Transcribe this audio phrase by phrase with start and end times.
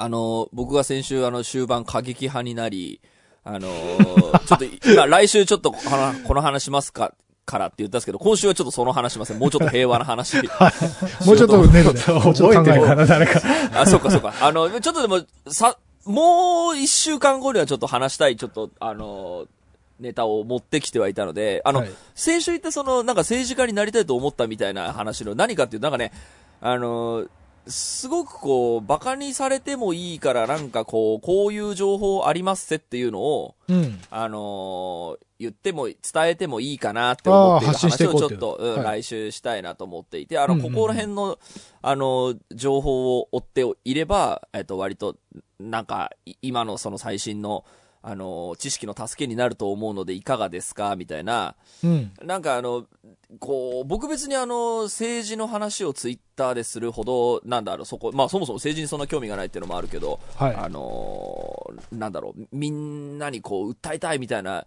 [0.00, 3.02] あの、僕が先週、あの、終盤過激派になり、
[3.44, 7.12] あのー、 ちょっと、今、来週ちょっとこの、この話しますか、
[7.44, 9.38] からって言ったんですけど、今週はちょっとその話しません。
[9.38, 10.36] もうちょっと平和な話。
[11.26, 13.42] もうちょっとね、ちょっと考えから誰か。
[13.74, 14.32] あ、そうかそうか。
[14.40, 15.76] あの、ちょっとでも、さ、
[16.06, 19.44] もう一週間後にはちょっと話したい、ちょっと、あの、
[19.98, 26.12] ネタを持ってきてはいたので、あの、はい、先週言ったその、なんか政治家になりたいと思ったみたいな話の何かっていう、なんかね、
[26.62, 27.26] あの、
[27.66, 35.96] すごくこう、馬鹿にされてもいいから、なんかこう、こういう情報ありますせっていうのを、うん、あのー、言っても、伝
[36.26, 41.38] えてもいいかなって思っている話をちょっと、うん、来週したいなと思っていて、あの、ここら辺の、
[41.82, 45.16] あの、情報を追っていれば、えっと、割と、
[45.58, 46.10] なんか、
[46.42, 47.64] 今のその最新の、
[48.02, 50.96] あの、知識の助けになると思うのでいかがですか？
[50.96, 51.54] みたいな、
[51.84, 52.86] うん、なんかあの、
[53.38, 64.66] こう、僕別にあの、政治の話をツイッターでするほど、なんだろう、そこ、まあそもそも政治にそんな興味がないっていうのもあるけど、はい、あの、なんだろう、みんなにこう、訴えたいみたいな、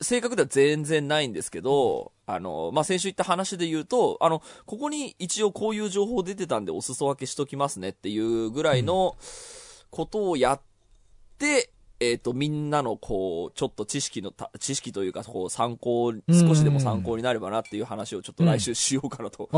[0.00, 9.16] 正確では全然ないんですけど、あの、まあ、先週言った話で言うと、あの、ここに一応こういう情報出てたんでお裾分けしときますねっていうぐらいの
[9.90, 10.60] ことをやっ
[11.38, 19.48] て、えっ、ー、と、みんなのこう、ちょっと知識の知識というか、こう、参考、少しでも参考になればなっていう話をちょっと来週しようかなと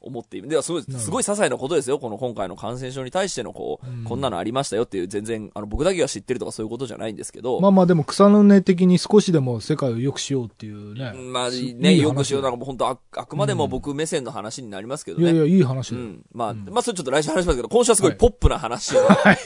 [0.00, 0.48] 思っている。
[0.48, 1.98] では、すごい、すごい些細なことですよ。
[1.98, 7.60] この今回の感染症に対してのこう、こんなのありましたよっていう、全然、あの、僕だけが知ってるとかそういうことじゃないんですけど。
[7.60, 11.12] まあまあでも草の根的に少しでも世界を良くしようっていうね。
[11.12, 15.24] まあね、良くしようなんかもう本当あ、あくまでも僕目線の話になりますけどね。
[15.24, 16.22] いやいや、いい話だうん。
[16.32, 19.38] まあ、まあそれちょっと来週話しますけど、今週はすごいポップな話を、はい、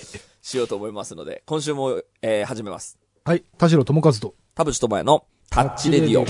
[0.42, 2.98] しようと思いますので、今週も、えー、始めます。
[3.24, 3.44] はい。
[3.56, 4.34] 田代智和と。
[4.54, 6.26] 田淵智也のタッチレディオ。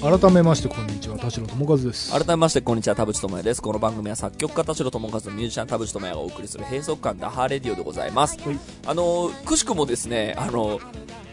[0.00, 0.97] 改めましてこんに
[1.30, 2.12] 田代智和です。
[2.12, 3.60] 改めましてこんにちは田淵智也です。
[3.60, 10.80] この番組は作曲家田代智和のミュージシャン田淵智也がお送りする閉塞感ダハーレディオでございます、はい、あのくしくもですねあの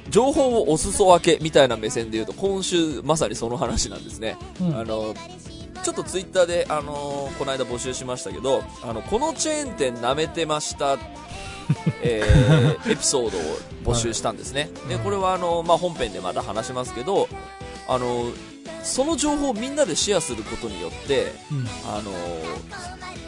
[0.10, 4.38] 情報をお裾分けみたいな目線で言うと、今週まさにその話なんですね。
[4.62, 5.16] うん、あの、
[5.84, 10.98] ちょっとツイッターで、あのー、この間募集しましたけど、あの、このチェーン店舐めてました、
[12.04, 13.38] えー、 エピソード
[13.92, 14.70] を募集したんですね。
[14.88, 17.28] で、これはあの、まあ、本編でまた話しますけど、
[17.88, 18.26] あの、
[18.84, 22.12] その情報をみんなでシェアすることによって、うん、あの、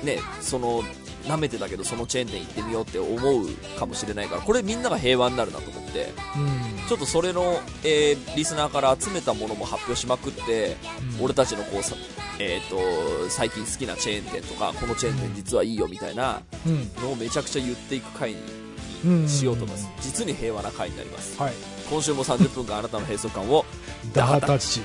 [0.04, 0.84] ね、その、
[1.28, 10.78] 舐めてたけどそのチェーン店行ってみようって思うかもしれないからこれみんなが平和になるなと思って、うん、ちょっとそれの、えー、リスナーから集めたものも発表しまくって、
[11.18, 11.96] うん、俺たちのこうさ、
[12.40, 16.42] えーと、最近好きなチェーン店とかこのチェーン店実はいいよみたいな
[17.02, 18.36] のをめちゃくちゃ言っていく回
[19.04, 21.54] にしようと思います、実に平和な回になります、はい、
[21.90, 23.66] 今週も30分間あなたの閉塞感を。
[24.14, 24.82] ダハタッチ。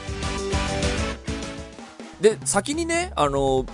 [2.20, 3.66] で先にねあの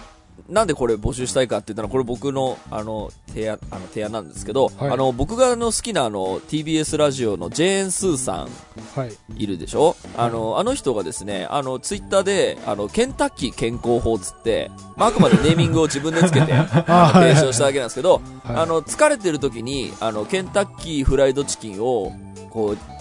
[0.49, 8.49] なんでこれ募集したいかって言ったら、これ僕の、あの、提案、あの、提案なんですけど、はい、あの、僕があの、好きなあの、TBS ラジオのジェーン・スーさん、
[8.97, 9.95] はい、いるでしょ？
[10.17, 16.47] あの、あの人がですね、あの、ツイッターで、あの、ケンタッキー健康法つって、まあ、あくまでネーミングを自分でつけて、
[17.13, 22.13] 提唱しただけなんですけど、はい、あの、疲れてる時に、あの、ケンタッキーフライドチキンを、
[22.49, 22.98] こう、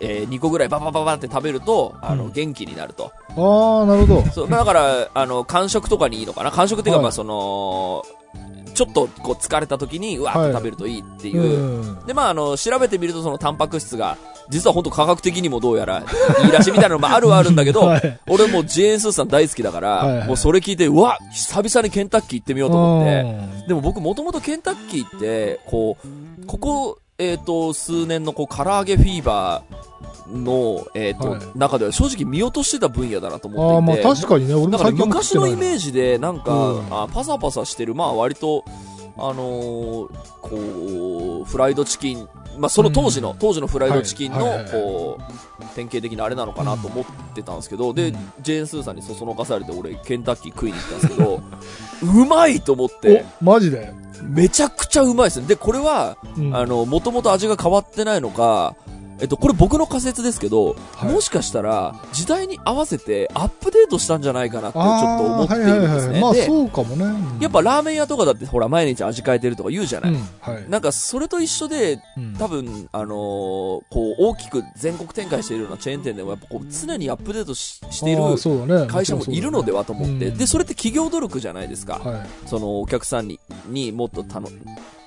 [0.00, 3.12] えー、2個ぐらいババババって食べると、あの、元気になると。
[3.36, 4.30] ああ、なるほど。
[4.30, 6.50] そう、だから、あの、間食とかにいいのかな？
[6.50, 8.04] 間食っていうか、まあ、その、
[8.74, 14.16] ちょっとこう疲れた時にうわーって食べるといいっていう、はい、でまああの調べてみるとそのタンパク質が
[14.50, 15.98] 実は本当科学的にもどうやら
[16.44, 23.48] いいらしいみたいなのもあるはあるんだけど、 はい、俺もジェーン・スーさん大好きだから、はいはい、もうそれ聞いてうわ久々にケンタッキー行ってみようと思って。
[23.66, 25.96] でも僕もともとケンタッキーってこ
[26.40, 34.02] うここえっ、ー、と数年のこう唐揚げフィーバーの、えーと、はい、中では正直見落としてた分野だなと思っていて。
[34.02, 38.64] あまあ確かにね俺も最近昔のイメージでなんか、うん、あパサパサしてるまあ割と
[39.16, 40.08] あのー、
[40.42, 44.38] こうフライドチキンまあ、その当時の、うん、当時のフライドチキンの、
[44.70, 47.04] こう、典型的なあれなのかなと思っ
[47.34, 51.42] てたんですけど、うん、で、ジェーン・スーさんにそそのかされて、俺、ケンタッキー食いに行ったんですけど、
[52.22, 53.24] うまいと思って。
[53.40, 53.92] マジで？
[54.22, 55.46] めちゃくちゃうまいですね。
[55.46, 58.74] で、これは、うん、あの、もともと味が変わってないのか、
[59.20, 66.20] えっと、これ僕の仮説ですけど、はい、もしかしたら、時代に合わせてアップデートしたんじゃないかなってちょっと思っているんですね。
[66.20, 67.04] まあそうかもね、
[67.40, 70.12] やっぱラーメン屋とかだってほら毎日味変えてるとか言うじゃない。
[70.12, 72.00] うんはい、なんかそれと一緒で、
[72.38, 81.98] 多分、あのー、こう大きく全国展開しているようなチェーン店でもやっぱこう常にアップデートししている会社もいるのではと思って、で、それって企業努力じゃないですか。
[81.98, 84.48] はい、そのお客さんににもっと頼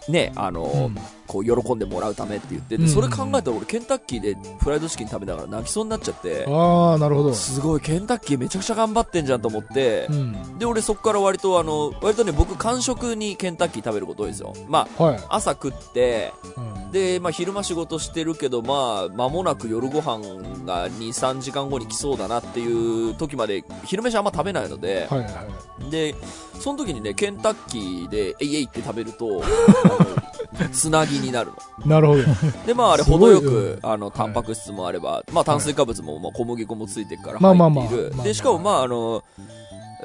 [0.07, 0.95] ね、あの、うん
[1.31, 7.33] こう喜んでもらうためって言って、でうんそれ考えたら俺ケンタッキーでフライドチキン食べながら泣きそうになっちゃって、ああ、なるほど。
[7.33, 10.59] すごい、ケンタッキーめちゃくちゃ頑張ってんじゃんと思ってう、ん。
[10.59, 14.53] で、俺そこから割とあの、割とね、僕間食にケンタッキー食べること多いんですよ。
[14.67, 15.19] まあ、はい。
[15.29, 20.19] 朝食って、うんで、まあ昼間仕事してるけど、まあ、間もなく夜ご飯
[20.65, 25.25] が2、3時間後に来そうだなっていう時まで、昼飯あんま食べないので、はいは
[25.87, 25.89] い。
[25.89, 26.15] で、
[26.61, 29.41] その時にね、ケンタッキーで、えいえいって食べると、
[30.71, 31.51] つなぎになる
[31.85, 31.85] の。
[31.85, 32.23] なるほど。
[32.65, 38.03] で、まああれ、程よくう、あの、タンパク質もあれば、まあ炭水化物も、まあ小麦粉もついてるからまあまあ入っている。
[38.03, 38.21] まあまあま。
[38.21, 38.25] あ。
[38.25, 39.23] で、しかもまああの、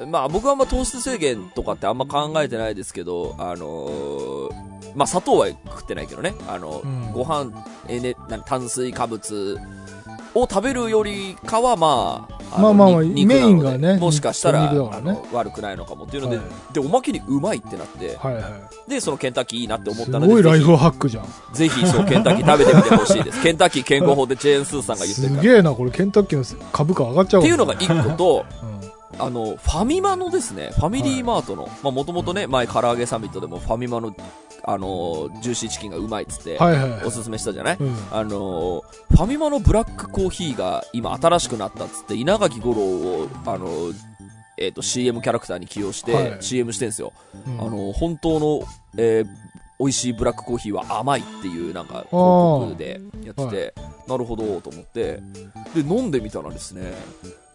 [0.07, 7.11] まあ僕はあんま糖質制限とかってあんま考えてないですけど、あのーまあ砂糖は食ってないけどね、あの、うん。
[7.11, 7.51] ご飯、
[7.87, 9.59] えね、な炭水化物
[10.33, 18.89] を食べるよりかはまあ、のまあまあまあメインがねもしかしたら、ねあの悪くないのかもっていうので、はいで、おまけにうまいってなって、はいはい。
[18.89, 21.25] で、そのケンタッキーいいなって思っすたので、ぜひごいライフハックじゃん。
[21.53, 23.41] ぜひ、そう、ケンタッキー食べてみてほしいです。
[23.41, 25.27] ケンタッキー健康法でジェーン・スーさんが言ってる。
[25.29, 28.76] すげえな、これケンタッキーの株価上がっちゃうっていうのが一個と、うん
[29.19, 34.15] あの、ファミマのですね、ファミリーマートの、まあもともとね、前唐揚げサミットでもファミマの、
[34.63, 37.05] あの、ジューシーチキンがうまいっつって、はいはいはい。
[37.05, 37.95] おすすめしたじゃない、うん。
[38.11, 43.67] あの、ファミマのブラックコーヒーが今新しくなったっつって、稲垣吾郎を、あの、
[44.57, 46.37] えっ、と、CM キャラクターに起用して、はい。
[46.41, 47.13] CM してんすよ。
[47.47, 47.61] うん。
[47.61, 48.63] あの、本当の、
[48.97, 49.27] えー
[49.79, 53.73] 美味しいブラックコーヒーは甘いっていうなんか広告でやってて、
[54.07, 55.21] なるほどと思って、
[55.75, 56.93] で、飲んでみたらですね、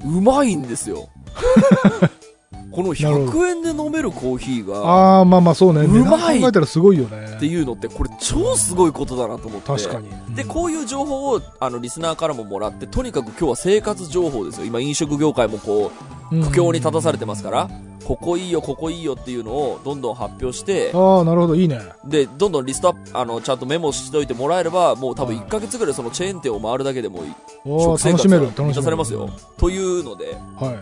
[0.04, 1.08] うまいんですよ。
[2.72, 5.80] このなるほ100円で飲めるコーヒーが、ああ、まあまあそうね。
[5.82, 7.34] うまい考えたらすごいよね。
[7.36, 9.66] っていうのって、これ超すごいことだなと思って。
[9.66, 10.08] 確かに。
[10.34, 14.66] で、こういう情報を、あの、リスナーからももらって、とにかく今日は生活情報ですよ。
[14.66, 15.92] 今飲食業界もこ
[16.32, 17.68] う、うん苦境に立たされてますから、
[18.04, 21.78] ここいいよ、ここいいよっていうのをどんどん発表して、ああ、なるほど、いいね。
[22.06, 27.22] で、どんどんリストアップ、あの、ちゃんとメモしといてもらえれば、もう多分はい1ヶ月ぐらいそのチェーン店を回るだけでも
[27.64, 28.74] 食生活楽しめる、が満。
[28.74, 29.28] たされますよ。
[29.56, 30.78] というので、はい。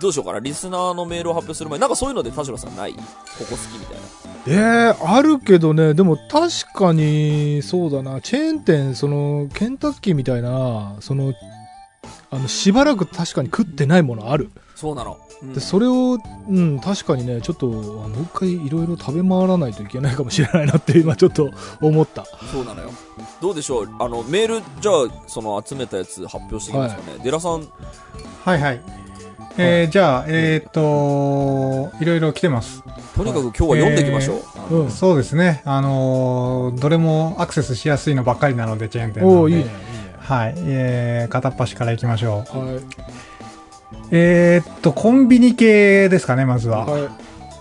[0.00, 0.38] どうしようかな。
[0.38, 2.92] リスナーのメールを発表する前に、なんかそういうので田代さんない？
[2.94, 3.00] こ
[3.40, 4.02] こ好きみたいな。
[4.48, 11.34] ええあるけどね、でも確かに、そうだな、チェーン店、その、ケンタッキーみたいな、その、
[12.30, 14.50] あの、しばらく確かに食ってないものある。
[14.76, 15.18] そうなの。
[15.20, 16.16] うんで、それを、
[16.48, 17.70] うん、確かにね、ちょっと、あ
[18.08, 21.50] もう一回いろいろ食べ回らないといけないかもしれないなって今ちょっと
[21.82, 22.24] 思った。
[22.50, 22.90] そうなのよ。
[23.42, 23.88] どうでしょう？
[23.98, 24.94] あの、メール、じゃあ、
[25.26, 27.18] その集めたやつ発表していきますかね。
[27.22, 27.68] デラさん、
[28.44, 28.80] はいはい。
[29.58, 32.82] えー、じゃあ、えーっと、いろいろ来てます。
[33.16, 34.42] とにかく今日は読んでいきましょう。
[34.54, 34.90] あのうん。
[34.90, 35.62] そうですね。
[35.64, 39.38] あのーどれもアクセスしやすいのばっかりなので、チェーン店なので。
[39.38, 39.64] おおいい。
[40.18, 40.54] はい。
[40.58, 42.58] えー、片っ端から行きましょう。
[42.58, 42.80] はい。
[44.10, 46.84] えーっと、コンビニ系ですかね、まずは。
[46.86, 47.08] はい。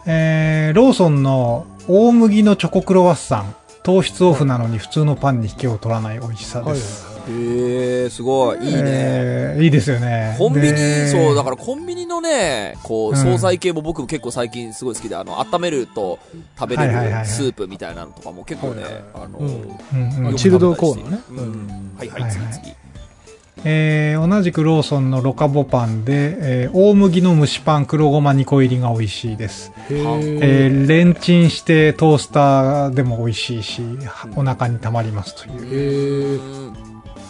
[0.05, 3.55] えー、ローソンの大麦のチョコクロワッサン。
[3.83, 6.73] 糖質オフなのに普通のパンに引けを取らない美味しさはい。
[6.73, 7.14] です。
[7.27, 8.59] へえ、すごい。
[8.59, 8.81] いいね。
[8.85, 10.35] えーいいですよね。
[10.37, 16.19] コンビニ、でそう、だからコンビニのね、こう、うん惣菜系も僕結構最近すごい好きで、あの、温めると
[16.59, 22.73] 食べれるスープみたいなのとかも結構ねはいはい、あの、うんうんチルドコーンのねうんはいはい、はいはい次次。
[23.63, 29.71] えー同じくローソンのロカボパンで、えー大麦の蒸しパン黒ごま2個入りが美味しいです。
[29.89, 30.67] へええ。
[30.67, 36.41] ーレンチンしてトースターでも美味しいし、はお腹にたまりますという。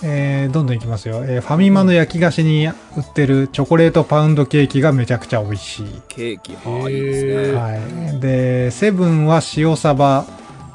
[0.06, 0.48] へえ。
[0.50, 1.24] ーどんどんいきますよ。
[1.26, 2.74] えーファミマの焼き菓子に売っ
[3.14, 6.02] てるチョコレートパウンドケーキがめちゃくちゃ美味しい。
[6.08, 7.58] ケーキ、はい、いいですね。
[7.58, 7.76] は
[8.16, 8.20] い。
[8.20, 10.26] で、セブンは塩サバ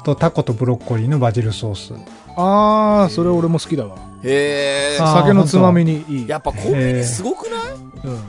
[0.03, 1.93] とタコとブロッコリーのバジルソース。
[2.35, 3.95] ああ、それ俺も好きだわ。
[4.23, 4.97] へえ。
[4.97, 6.27] 酒のつまみにいい。
[6.27, 8.07] やっぱコンビニすごくない？
[8.07, 8.19] うん。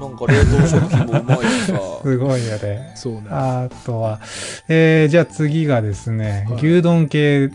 [0.00, 1.78] なんか冷凍食品もうまいしさ。
[2.02, 2.92] すごいよね。
[2.94, 3.20] そうね。
[3.30, 4.20] あとは、
[4.68, 7.50] えーじゃあ次がですね、はい牛丼系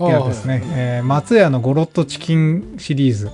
[0.00, 3.30] あがですね、えー松屋のゴロッとチキンシリーズ。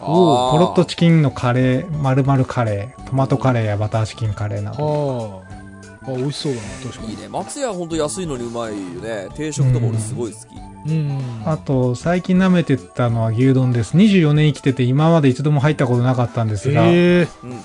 [0.00, 5.42] おゴロッとチキンのカレー、丸々カレー、トマトカレーやバターチキンカレーなあど。
[5.48, 6.10] あ。
[6.10, 7.10] あ、美味しそうだな、確かに。
[7.12, 7.28] いいね。
[7.28, 9.28] 松屋ほんと安いのにうまいよね。
[9.36, 10.90] 定食とか俺すごい好き。
[10.90, 11.42] うん。
[11.44, 13.96] あと、最近舐めてたのは牛丼です。
[13.96, 17.28] 24年生きてて今まで一度も入ったことなかったんですが、えへえ。
[17.44, 17.60] うん。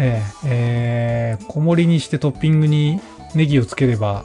[0.00, 3.00] ええー小盛りにしてトッピングに
[3.36, 4.24] ネギをつければ、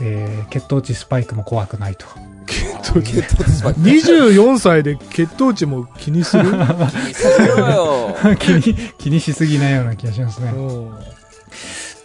[0.00, 2.06] えー血糖値スパイクも怖くないと。
[2.46, 3.80] 血糖値血糖値スパイク。
[3.80, 6.44] 24歳で血糖値も気にする？
[6.44, 8.16] 気にするよ。
[8.38, 10.52] 気に、気にしすぎないような気がしますね。
[10.54, 10.90] うん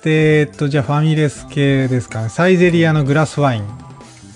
[0.03, 2.29] で、えっと、じゃあファミレス系ですかね。
[2.29, 3.63] サイゼリアのグラスワイン。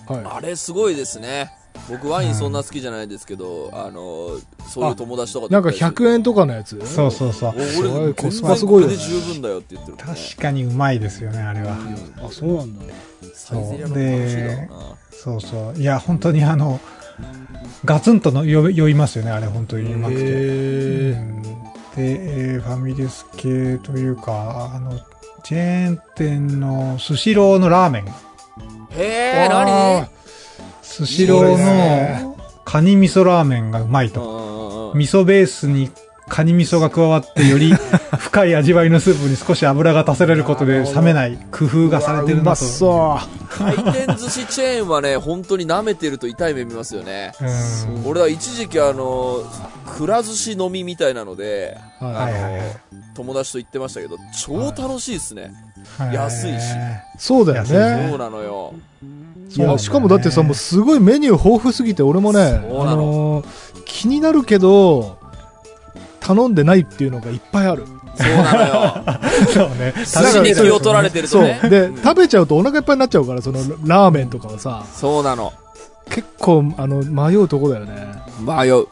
[0.07, 1.51] はあれすごいですね。
[1.89, 6.79] 僕ワインそんな好きじゃないですけど、あの、そういう友達とかとなんか行ったりする100円とかのやつ？
[6.85, 7.53] そうそうそう。
[7.55, 10.03] おすご俺、いコスパすごい十分だよって言ってるね。
[10.03, 11.75] 確かにうまいですよね、あれは。
[12.23, 12.85] あ、そうなんだ。
[13.33, 14.97] サイゼリヤの楽しいだろうな。
[15.11, 15.79] そうそう。
[15.79, 16.79] いや、本当にあの、
[17.85, 20.21] ガツンとの酔酔いますよね、あれ本当にうまくて。
[20.21, 21.45] うへんで、
[21.97, 24.99] えーファミレス系というか、あの、
[25.43, 28.05] チェーン店のスシローのラーメン。
[28.05, 28.09] へ
[28.97, 30.07] ええ、何
[30.95, 34.21] スシローのカニ味噌ラーメンがうまいと。
[34.21, 34.45] うんうんうん
[34.95, 35.91] 味噌ベースに
[36.29, 37.73] カニ味噌が加わってより
[38.17, 42.63] 深い味わいのスープに少し油が足せられることで冷めない工夫がされてるうまなと。
[42.63, 47.33] そ回転寿司チェーンはね、本当に舐めてると痛い目見ますよね。
[47.41, 49.43] うん俺は一時期あの、
[49.97, 52.05] くら寿司飲みみたいなので、う。
[52.05, 52.33] はいはい。
[52.33, 52.61] はいはい
[53.15, 55.53] 友達と行ってましたけど、超楽しいっすね。
[55.97, 56.13] はい。
[56.13, 56.65] 安いし
[57.17, 58.17] そうだよねそう。
[58.17, 58.73] なのよ。
[59.55, 63.43] いや、しかもだってさ、もうすごいメニュー豊富すぎて、俺もね、あの
[63.85, 65.17] 気になるけど、
[66.19, 67.85] 頼んでないっていうのがいっぱいある。
[68.15, 69.03] そうなのよ。
[69.53, 69.93] そうね。
[69.97, 71.59] 寿司に気を取られてるとね。
[71.61, 71.69] そう。
[71.69, 75.53] で、うん食べちゃうとお腹いっぱいになっちゃうから、そのラーメンとかはさ、そうなの。
[76.09, 78.07] 結構、あの、迷うとこだよね。
[78.39, 78.87] 迷う。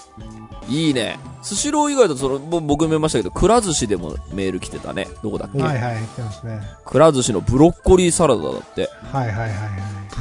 [0.67, 1.20] いいね。
[1.41, 5.08] スシロー以外だと、その、ぼ僕見ましたけど、くら寿司でもメール来てたね。
[5.22, 5.62] どこだっけ？
[5.62, 6.62] はいはい、言ってますね。
[6.86, 8.89] くら寿司のブロッコリーサラダだって。
[9.12, 9.60] はいはいはいはい。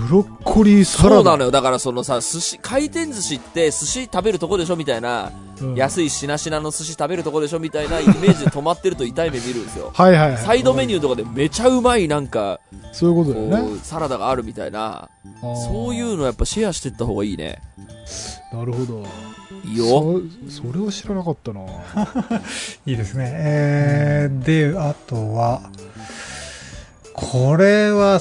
[0.09, 1.15] ブロッコリーサラダ？
[1.17, 1.51] そうなのよ。
[1.53, 5.31] だからそのさ、寿司、回転寿司って寿司食べるとこでしょみたいな、
[5.61, 9.93] うん安いしなしなの寿司食べるとこでしょみたいなイメージで止まってると痛い目見るんですよ。
[9.95, 10.39] はいはいはい。
[10.39, 12.59] サイドメニューとかでめちゃうまいなんか、
[12.91, 13.79] そういうことだよね。
[13.85, 15.09] サラダがあるみたいな、
[15.41, 17.63] そういうのやっぱシェアしてった方がいいね。
[18.53, 19.07] なるほど。
[19.65, 20.21] いいよ。
[20.49, 21.61] そそれは知らなかったな。
[22.87, 23.31] いいですね。
[23.35, 25.63] えー、で、あとは、
[27.13, 28.21] これは、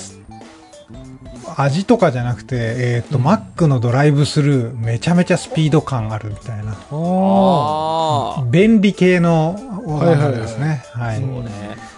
[1.58, 6.72] 味とかじゃなくて、えっ、と、うんマックのドライブスルー、めちゃめちゃスピード感あるみたいな。
[6.72, 8.44] あああ。
[8.50, 9.56] 便利系の
[9.86, 10.84] オーダーですね。
[10.94, 11.52] はいそうそうね。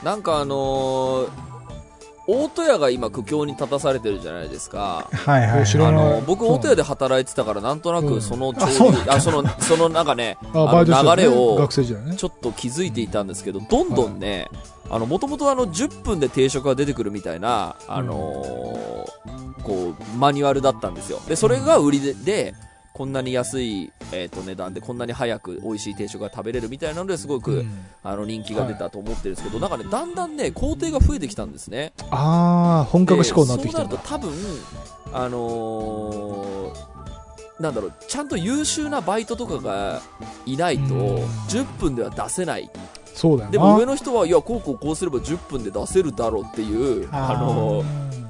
[0.04, 1.28] なんかあのー、
[2.26, 5.10] 大戸屋が今苦境に立たされてるじゃないですか。
[5.12, 5.62] はいはい。
[5.62, 10.64] あ知らないの、僕、大戸屋で働いてたから、なんとなうんくそのあそうなんあ、その、そのなんかね、 あ。
[10.64, 11.68] あ、あの流れを。
[11.68, 14.50] ちょっと気づいていたんですけど、どんどんね、
[14.90, 21.20] あの、もともとあの、10分で定食が出てくるみたいな、あのーこう、マニュアルだったんですよ。
[21.28, 22.54] で、それが売りで、で
[22.94, 31.92] こんなに安い、えっ、と、値段でこんなに早く美味しい定食が食べれるみたいなのですごく、うんあの、人気が出たと思ってるんですけど、なんかね、だんだんね、工程が増えてきたんですね。
[32.12, 34.32] ああ、本格志向になってきたんだでそうなると。
[35.10, 36.94] 多分、あのー
[37.60, 40.02] なんだろう、ちゃんと優秀なバイトとかが
[40.46, 41.16] いないと、うん
[41.48, 42.70] 10分では出せない。
[43.14, 43.48] そうだ。
[43.48, 48.23] でも上の人は、いや、こうこうこうすれば10分で出せるだろうっていう、あのー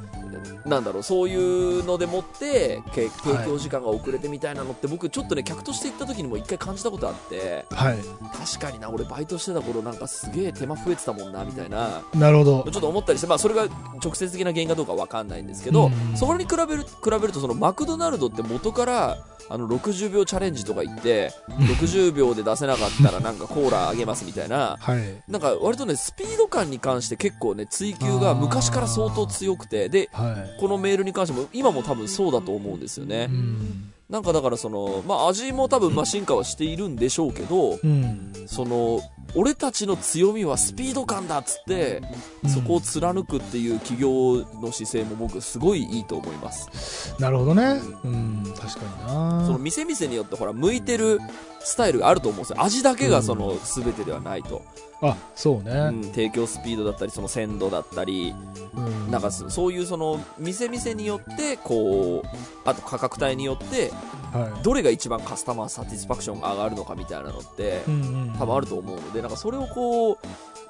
[0.65, 7.97] なんだろう、そういうのでもって、け提供時間が遅れてみたいなのって、僕ちょっとね、客として行った時にも一回感じたことあって、はい。
[8.33, 12.01] 確かにな、俺バイトしてた頃なんかすげえ手間増えてたもんな、みたいな。
[12.13, 12.71] なるほど。
[12.71, 13.67] ちょっと思ったりして、まあ、それが
[14.03, 19.17] 直接的な原因かどうかわかんないんですけど、うんそこに比べる、比べると、そのマクドナルドって元から、
[19.49, 25.31] あの、60秒チャレンジとか言って、60秒で出せなかったらなんかコーラあげますみたいな、はい。
[25.31, 30.59] なんか割とね、スピード感に関して結構ね、追求が昔から相当強くて、で、はい。
[30.59, 33.33] このメールに関しても、今も多分そうだと思うんですよねう。
[33.33, 33.93] ん。
[34.09, 38.31] なんかだからその、まあ味も多分まあ進化はしているんでしょうけど、うん。
[38.47, 39.01] その、
[39.35, 42.01] 俺たちの強みはスピード感だっつって、
[42.47, 47.15] そこを貫くっていう企業の姿勢も僕すごいいいと思います。
[47.19, 47.81] なるほどね。
[48.03, 48.43] うん。
[48.59, 49.45] 確かにな。
[49.45, 51.19] その店々によってほら、向いてる
[51.59, 52.61] スタイルがあると思うんですよ。
[52.63, 54.61] 味だけがその全てではないと。
[55.01, 55.89] あ、そううね。
[55.89, 58.33] ん、提供スピードだったり、その鮮度だったり、
[58.75, 62.27] うんなんかそそういうその店々によって、こう、
[62.65, 63.91] あと価格帯によって、
[64.33, 68.35] はどれが一番カスタマーサティスファクションが上がるのかみたいなのってい。、うんうん。
[68.37, 70.17] 多分あると思うので、なんかそれをこう、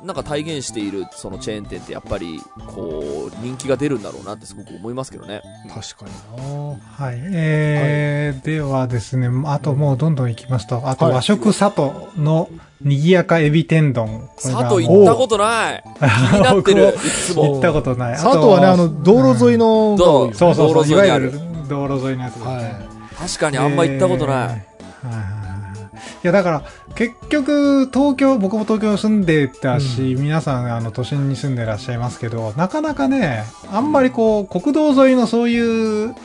[0.06, 5.42] なんか体現しているそのチェーン店ってやっぱり、こう、人気が出るんだろうなってすごく思いますけどね。
[5.74, 6.80] 確かにな。
[6.92, 7.20] はい。
[7.32, 12.50] えーではですね、あともうどんどんいきますと、あとはい和食佐藤の
[12.82, 14.30] 賑やかエビ天丼。
[14.36, 16.04] 佐藤行ったことない気
[16.36, 17.46] になってる、 いつも。
[17.54, 18.14] 行ったことない。
[18.16, 21.40] 佐藤はね、あの、道路沿いの、どうそうそうそう、道路沿いわゆる
[21.70, 22.54] 道路沿いのやつですね。
[22.54, 22.93] は
[23.28, 24.38] 確かにあんま行ったことない。
[24.38, 25.40] えーはいは
[26.24, 26.64] いや、だから、
[26.96, 36.16] 結局、東京、僕も東京住んでたし、皆さん、あの、都心に住んでらっしゃいますけど、なかなかね、あんまりこう、国道沿いのそういう、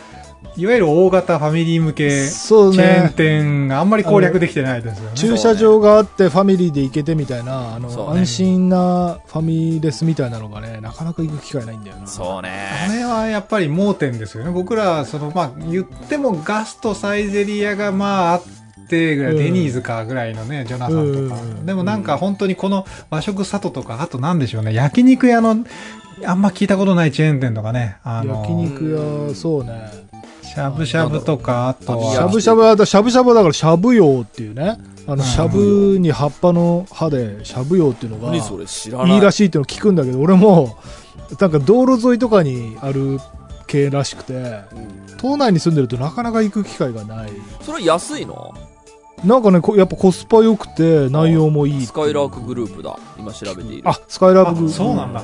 [0.56, 3.12] いわゆる大型ファミリー向けチそうェーンね。
[3.16, 5.10] 店があんまり攻略できてないですよね。
[5.14, 12.06] 駐車場があってファミリーで行けてみたいな、あの、ね安心なファミレスみたいなのがね、なかなか行く機会ないんだよな。
[12.06, 12.50] そうあね。
[12.92, 14.50] れはやっぱり盲点ですよね。
[14.50, 18.42] 僕ら、その、まあ、言ってもガストサイゼリアがまああっ
[18.88, 21.40] てぐらい、うんデニーズかぐらいのね、ジョナサンとか。
[21.40, 25.56] うんでもなんか本当にこの和食里とか、あとなんでしょうね、焼肉屋の、
[26.24, 30.07] あんま聞いたことないチェーン店とかね、あの、焼肉屋、そうね。
[30.58, 34.76] しゃぶしゃぶとか、あとは、しゃぶしゃぶは、しゃぶしゃぶはだからしゃぶ用っていうね。
[35.06, 38.38] あの、しゃぶに葉っぱの葉でしゃぶ用っていうのが、い。
[38.38, 40.76] いいらしいっていうのを聞くんだけど、俺も、
[41.40, 43.20] なんか道路沿いとかにある
[43.68, 47.30] 系らしくて、うん島内に住んでるとなかなか行く機会がない。
[47.60, 48.54] それは安いの？
[49.24, 51.86] なんかね、こやっぱコスパ良くて、内容もいい。
[51.86, 52.96] スカイラークグループだ。
[53.18, 53.88] 今調べている。
[53.88, 55.22] あ、スカイラあブそうなんだ。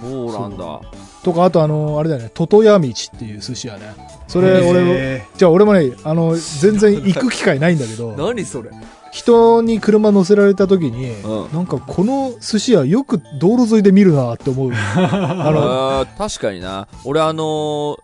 [0.00, 0.80] そうなんだ。
[1.22, 3.94] とか、あとあの、あれだよね、トトヤ道っていう寿司屋ね。
[4.28, 8.70] それ、俺、へじゃあ俺もね、あの、全然 行く機会ないんだけど、何それ？
[9.12, 14.70] 人に車乗せられた時に、うんなんかこの寿司屋よく道路沿いで見るなって思う。
[14.96, 16.86] あの、確かにな。
[17.04, 17.96] 俺あのー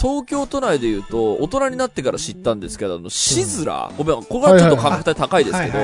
[0.00, 5.78] 東京都内で言うと、大人になってから知ったんですけど、あの、シズラー、ごめん、ここはちょっと価格帯高いですけど、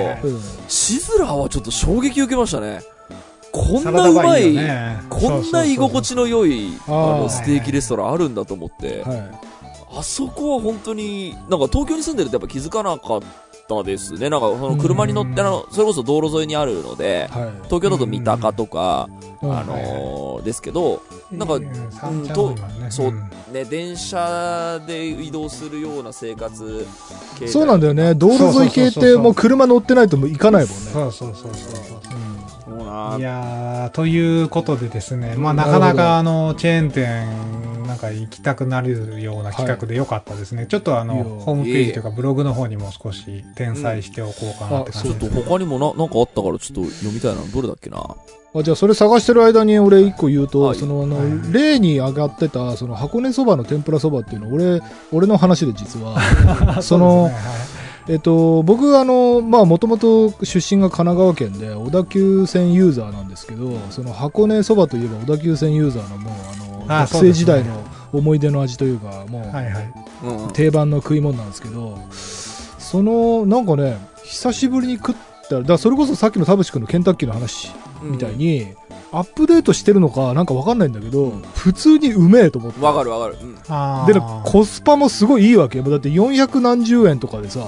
[0.68, 2.80] シズラーはちょっと衝撃受けましたね。
[3.54, 5.00] こんサなうまいね。
[5.08, 9.30] こんな居心地の良い、あの、ステーキレストランあるんだと思って、はい。
[9.96, 13.22] あそこは本当に、なんか東京に住んでるとやっぱ気づかなかっ
[13.68, 14.28] たですね。
[14.28, 17.52] なんかその車に乗って、あの、それこそ道路沿いにあるので、はい。
[17.66, 19.08] 東京だと三鷹とか、
[19.40, 19.56] うん。
[19.56, 22.80] あのーですけど、なんかうん三茶多いもん。
[22.80, 26.84] ねそうんね、電車で移動するような生活
[27.46, 28.14] そうなんだよね。
[28.16, 30.90] 道路沿い系ってもう車乗ってないともう行かないもんね。
[30.90, 32.13] そうそうそうそう
[32.94, 33.16] な。
[33.18, 47.42] いやーということでですね、まあ、なかなかあのチェーン店なんか行きたくなるような企画でよかったですね、ちょっとあのホームページというかブログの方にも少し転載しておこうかなって感ちょっとじです、他にもな、なんかあったからちょっと読みたいな。
[47.42, 48.16] どれだっけな？
[48.56, 50.78] あじゃあそれ探してる間に俺一個言うと、はい。
[50.78, 51.52] そのあの、はい。
[51.52, 54.80] 例に上がってたその箱根そばの天ぷらそばっていうの俺
[55.12, 56.20] 俺の話で実は。
[56.80, 57.30] その
[58.08, 66.32] えっと僕あのまあもともと出身が神奈川県で小田急線ユーザーなんですけどその箱根そばといえば小田急線ユーザーのもう
[66.84, 67.82] あのあ学生時代の
[68.12, 70.04] 思い出の味というかもう。
[70.52, 75.14] 定番の食い物なんですけどそのなんかね久しぶりに食っ
[75.48, 77.70] たらだそれこそさっきの田淵君のケンタッキーの話
[78.02, 78.74] みたいに、
[79.18, 82.80] アップデートしてるのかなんかわかんないんだけど、普通にうめえと思って。
[82.84, 83.36] わかるわかる。
[83.40, 83.56] うん。
[83.68, 85.84] あーで、コスパもすごいいいわけよ。
[85.84, 87.60] だって400何十円とかでさ、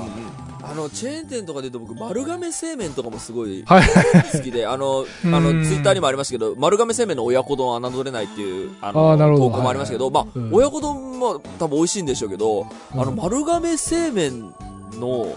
[0.63, 3.89] あの、チェーン店とかで言うと僕、丸亀製麺とかもすごいはい
[4.33, 14.53] 好きで、あの、 あの、うんツイッターにもありましたけど、丸亀製麺の親子丼侮れないっていう、ああーなるの、ほど投稿もありましたけど、まあうん、親子丼も多分美味しいんでしょうけど、あの、うん丸亀製麺
[15.01, 15.29] の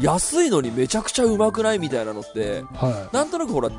[0.00, 3.70] 安いのにめちゃくちゃうまくないみたいなのって、はなんとなくほら、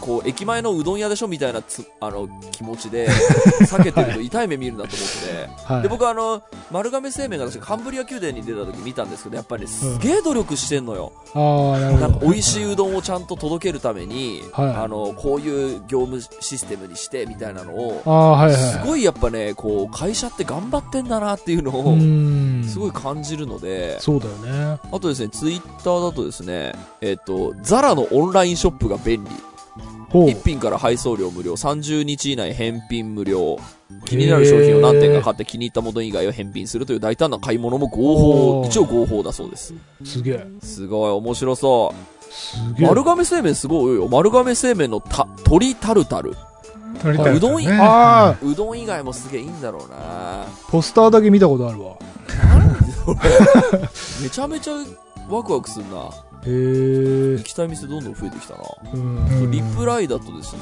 [0.00, 3.08] こう、駅前のうどん屋でしょみたいなつ、あの、気持ちで、
[3.62, 5.72] 避けてると痛い目見るなと思って。
[5.72, 5.72] い。
[5.74, 5.82] はい。
[5.82, 11.12] で、僕あの、丸亀製麺が確かカンブリア宮殿に出た時見たんですけど、やっぱりね、すげえ努力してんのよ。
[11.34, 18.54] ああ、なんか美味しいうどんをちゃんと届けるために、はいあの、こういう業務システムにして、みたいなのを、はいはい。
[18.56, 22.64] すごいやっぱね、こう、会社って頑張ってんだなっていうのうを、ん。
[22.64, 24.32] すごい感じるので、そうだよ
[24.74, 24.80] ね。
[24.90, 29.30] あとですね、ツイッターだとですね、えっ、と、ザラのオンラインショップが便利。
[30.10, 30.26] ほう。
[30.26, 33.58] 1品から配送料無料、30日以内返品無料。
[34.04, 39.74] 気になる商品を何点か買って気に入ったもの以外を返品するという大胆な買い物も合法、一応合法だそうです。
[40.04, 40.46] すげえ。
[40.62, 42.32] すごい面白そう。
[42.32, 42.88] すげえ。
[42.88, 44.08] 丸亀製麺すごいよ。
[44.08, 46.34] 丸亀製麺のた鶏タルタル。
[47.02, 47.66] 取りたいですよね
[48.42, 51.96] うどんうどん以外もすげえいいんだろうなポスターだけ見たことあるわ。
[54.22, 54.74] めちゃめちゃ
[55.28, 56.10] ワクワクすんな。
[56.46, 57.42] へえ行。
[57.42, 58.62] きたい店どんどん増えてきたな。
[59.50, 60.60] リプライだとですね、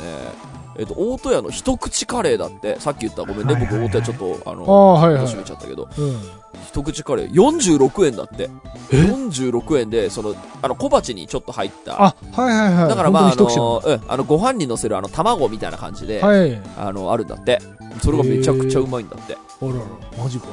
[0.79, 5.27] えっ、と、大戸屋の一口カレーだって、さっき言ったごめんね、僕はいはいはい大戸屋ちょっと、ああの、あ、はいはい。
[5.27, 6.21] 閉めちゃったけど、うん。
[6.67, 8.51] 一口カレー46円だって。
[8.93, 12.03] え？46円で、その、あの、小鉢にちょっと入った。
[12.03, 12.89] あ、はいはいはい。
[12.89, 16.63] だからまあ、あの、うん、あの、ご飯に乗せるあの、卵みたいな感じで、口はい。
[16.77, 17.61] あの、あるんだって。
[18.03, 19.35] それがめちゃくちゃうまいんだって。
[19.35, 20.49] あらら、マジか。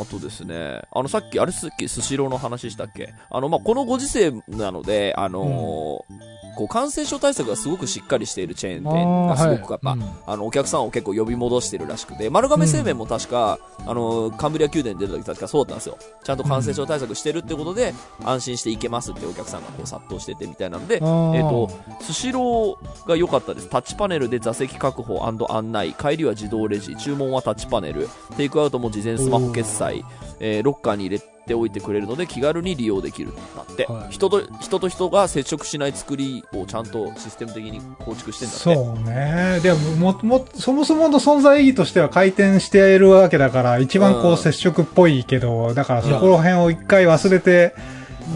[0.00, 3.12] あとですね、あの、さっき、あれさっきスシローの話したっけ？
[3.30, 9.90] あの、まあ、このご時世なので、あのーこう感染症対策がすごくしっかりしているチェーン店がすごくやっぱ、
[10.26, 10.36] あ,、はい。
[10.38, 15.98] のお客さんを結構呼び戻してるらしくて丸亀製麺も確か、あのカンブリア宮殿に出た時確かそうだったんですよ。
[16.24, 17.94] ちゃんと感染症対策してるってことで、
[18.24, 23.68] 安心して行けますってお客さんがこう殺到しててみたいなので、えっ、ーと、スシローが良かったです。
[23.68, 30.04] タッチパネルで座席確保案内、帰りは自動レジ、注文はタッチパネル、テイクアウトも事前スマホ決済、
[30.40, 38.62] えーロッカーに入れておいてくれるので気軽に利用できるんだって、はい人と人と人が接触しない作りをちゃんとシステム的に構築してんだって。
[38.62, 39.60] そうね。
[39.62, 47.74] でも、も、も、そもそもの存在意義としては回転しているわけだから、一番こうんう接触っぽいけど、だからそこら辺を一回忘れて、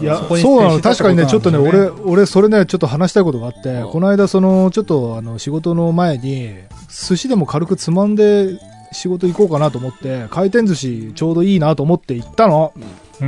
[0.01, 0.79] いや、そうなの。
[0.79, 6.51] 確かにね、ちょっとね、俺俺、それね、ちょっと話したいことがあって、うんこの間、その、ちょっと、あの、仕事の前に、
[6.89, 8.59] 寿司でも軽くつまんで、
[8.93, 12.73] 仕事行こうかなと思って、回転寿司ちょうどいいなと思って行ったの。
[12.75, 12.83] うん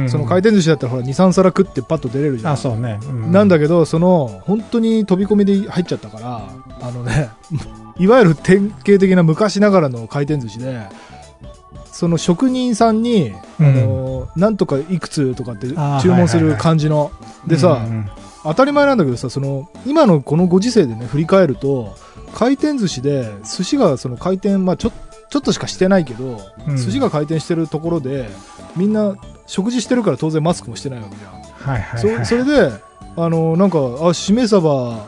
[0.10, 2.54] その回転寿司だったら、ほら、2、3皿食ってパッと出れるじゃん。
[2.54, 3.00] あ、そうね。
[3.08, 6.50] うなんだけど、その、本当に飛び込みで入っちゃったから、
[6.82, 7.30] あのね、
[7.98, 10.82] いわゆる典型的な昔ながらの回転寿司で、
[11.92, 15.68] その職人さんに、うんあの、なんとかいくつとかって
[16.02, 17.12] 注文する感じの。
[17.48, 18.10] でさ、うんうん
[18.46, 21.96] 当たり前なんだけどさ、その、今のこのご時世でね、振り返ると、
[22.36, 24.92] 回転寿司で、寿司がその回転、まあちょ、
[25.36, 28.30] ちょっとしかしてないけど、うん寿司が回転してるところで、
[28.78, 29.18] みんな
[29.48, 31.34] 食事してるから当然マスクもしてないわけじゃん。
[31.34, 32.26] はいはいはい。
[32.26, 32.72] そそれで、
[33.18, 34.62] あの、なんか、あ、しめ鯖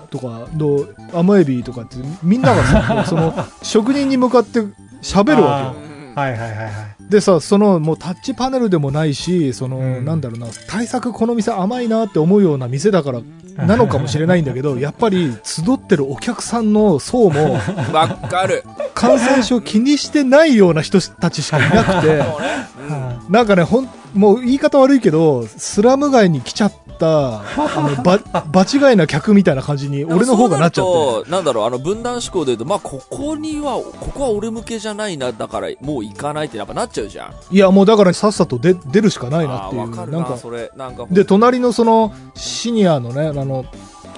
[0.10, 4.60] とか、どう、甘エビとかって、みんながさ、 その、職人に向かって
[5.02, 5.87] 喋るわけよ。
[6.18, 7.12] うんはいはいはいはい。
[7.12, 13.22] でさ、その、もうタッチパネルでもないし、その、うんなんだろうな、対策この店甘いなって思うような店だから、
[13.66, 17.54] なのかもしれないんだけど、 やっぱり、集ってるお客さんの層も、
[17.94, 18.64] わかる。
[18.96, 27.44] 感染症気にしてないような人たちしかいなくて、そうんはなんかね、ほん、もう言い方悪いけど、スラム街に来ちゃった、あ
[27.78, 28.20] の、ば、
[28.52, 31.30] 場違いな客みたいな感じに、俺の方がなっちゃって。
[31.30, 37.56] なんだろう、あの、分断思考で言うと、まあ、ここには、ここは俺向けじゃないな、だから、もう行かないってやっぱなっちゃうじゃん。
[37.56, 39.82] いや、もうだからさっさと出、出るしかないなっていう。
[39.82, 40.72] わかるな、なんか、それ。
[40.76, 43.66] なんか、で、隣のその、シニアのね、あの、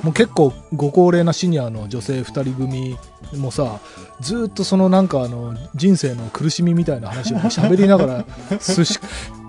[0.03, 2.97] もう結構ご高齢なシニアの女性二人組
[3.35, 3.79] もさ、
[4.21, 8.25] ずーっとそのなんかあの、人生の苦しみみたいな話を喋りながら、
[8.59, 8.99] 寿司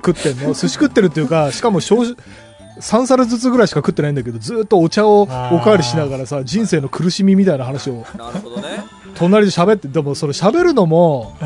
[0.05, 0.53] 食ってんの。
[0.55, 2.17] 寿司食ってるっていうか、しかも少々、
[2.81, 8.05] 3皿ずつぐらいしか食ってないんだけど、ずーっとお茶をおかわりしながらさ、人生の苦しみみたいな話を。
[8.17, 8.85] なるほどね。
[9.15, 11.37] 隣で喋って、でもそれ喋るのも。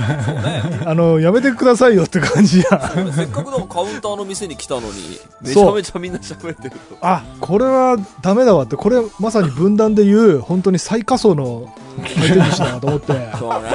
[0.86, 3.12] あの、やめてくださいよって感じやん。
[3.12, 6.96] せっかくでもカウンターの店に来たのに、めちゃめちゃみんな喋ってると。
[7.00, 11.72] あ、これはダメだわって、これまさに分断で言う、本当に最下層の
[12.02, 13.70] 回転寿司だなと思って、そうね。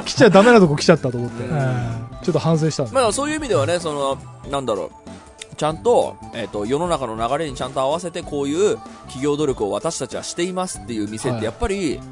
[0.04, 2.84] 来ちゃダメなとこ来ちゃったと思って、うんちょっと反省した。
[2.92, 4.18] まあそういう意味ではね、その、
[4.50, 5.10] なんだろう。
[5.60, 12.08] ちゃんと、えっ、と、世の中の流れにちゃんと合わせて、こういう企業努力を私たちはしていますっていう店っはいて、やっぱり、だか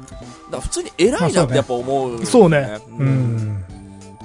[0.51, 3.03] ら普通に偉いなってやっぱ思う、そうねう。
[3.03, 3.65] ん。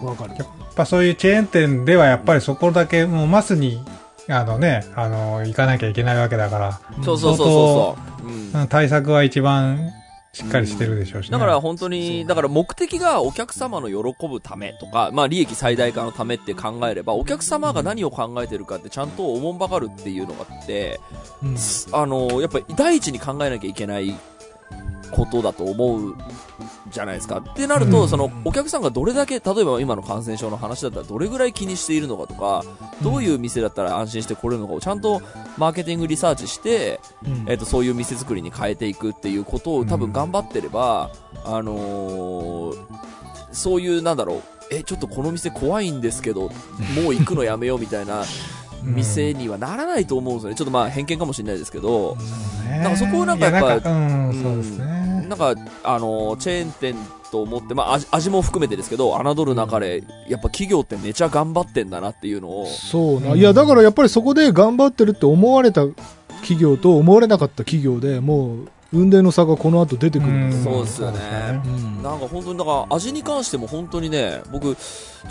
[0.03, 0.35] わかる。
[0.37, 3.83] やっぱそういうチェーン店ではやっぱりそこだけもうマスに、
[4.29, 8.27] あのね、あの、行かなきゃいけないわけだから、そうそうそうそうそう。
[8.27, 9.91] うんうん対策は一番
[10.35, 11.33] しっかりしてるでしょうしね。
[11.33, 20.99] だから本当に、だから目的がお客様の喜ぶためとか、まあ利益最大化のためって考えれば、お客様が何を考えてるかってちゃんとおもんばかるっていうのがあって、
[21.43, 21.57] うん
[21.93, 24.13] あの、やっぱり第一に考えなきゃいけない
[25.13, 26.17] ことだと思う
[26.91, 27.39] じゃないですか。
[27.39, 28.09] ってなると、うん。
[28.09, 32.63] そのお客さんがどれだけ、例えば今の感染症の話だったらどれぐらい気にしているのかとか、
[33.03, 35.23] どういう店だったら安心して来れるのかをちゃんと
[35.57, 37.45] マーケティングリサーチして、うん。
[37.49, 41.11] えっとそういう店作りに変えていくっていうことを多分頑張ってれば、
[41.45, 42.79] あのー
[43.53, 44.43] そういうなんだろう。
[44.71, 46.51] えちょっとこの店怖いんですけど
[47.05, 48.27] もう行くのやめようみたいなうん
[48.85, 50.57] 店にはならないと思うんですよね。
[50.57, 52.17] ちょっとまあ偏見かもしれないですけど、
[52.69, 55.27] ねなんかそこをなんかやっぱいなんね。
[55.29, 56.95] なんかあのーチェーン店
[57.31, 62.67] と思って、まあ、味味も含めてですけど侮るなかれやっぱ企業ってめちゃ頑張ってんだなっていうのを。
[62.67, 63.33] そうな。
[63.33, 63.39] うん。
[63.39, 65.87] いや、だからやっぱりそこで頑張ってるって思われた
[66.43, 71.19] 企業と思われなかった企業でもう、運命の差がこの後出てくるそうですよね。
[71.65, 72.03] うん。
[72.03, 74.79] なんか本当にだから味に関しても本当にね僕ち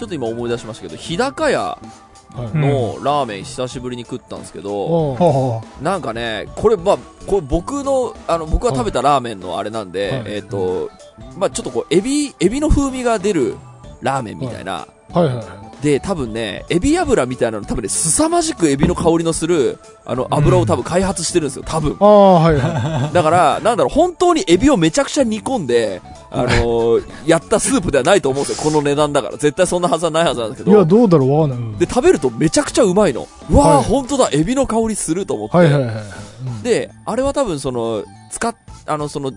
[0.01, 1.87] ょっと今思い出しましたけど日高屋はい
[2.35, 10.23] のラーメン久しぶりに食ったんですけど、なんかねこれまあこれ僕のあの僕が食べたラーメンのあれなんで、はい。
[10.27, 10.89] えっ、と
[11.37, 13.55] まあちょっとこうエビエビの風味が出る
[14.01, 15.45] ラーメンみたいな、はいはいはい。
[15.83, 21.97] で、多分ね、エビ油みたいなの多分ね、凄まじくエビの香りのする、あの、油を多分開発してるんですよ、多分。
[21.99, 29.33] ああ、はいは だから、なんだろう、本当にエビをめちゃくちゃ煮込んで、あのー やったスープではないと思うんですよ、この値段だから。
[29.33, 30.73] 絶対そんなはずはないはずなんですけい。
[30.73, 30.97] いや、ど。
[30.97, 31.77] どうだろうわかんないうん。
[31.77, 33.27] で、食べるとめちゃくちゃうまいの。
[33.49, 35.57] うわー、はい本当だ、エビの香りすると思って。
[35.57, 36.05] はいはいはいはい。
[36.47, 39.31] うんで、あれは多分その、使っ、あの、その、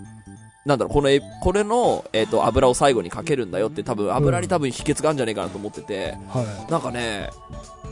[0.66, 7.30] なんだろう、このエ、これの、えっ、と、油を最後にかけるんだよって多分、油に多分秘訣があるんじゃないかなと思ってて、はなんかね、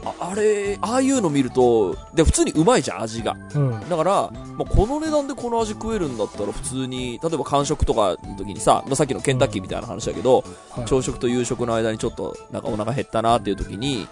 [0.05, 3.33] ああれ、ああいうの見ると、で、普通にうまいじゃん、味が。
[3.33, 3.37] い。
[3.55, 3.89] うん。
[3.89, 14.09] だから、まあ、この値段でこの味食えるんだったら普通に、例えば間食とかの時にさ、まあ、さっきのケンタッキーみたいな話だけど、はい朝食と夕食の間にちょっとなんかお腹減ったなっていう時に、